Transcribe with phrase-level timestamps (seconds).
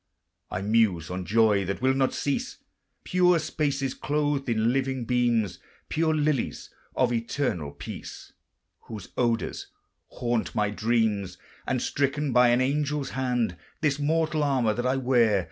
[0.49, 2.57] I muse on joy that will not cease,
[3.03, 8.33] Pure spaces clothed in living beams, Pure lilies of eternal peace,
[8.85, 9.67] Whose odors
[10.07, 11.37] haunt my dreams;
[11.67, 15.39] And, stricken by an angel's hand, This mortal armor that I wear.